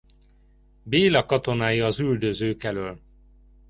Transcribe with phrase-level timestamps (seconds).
[0.83, 3.01] Béla katonái az üldözők elől.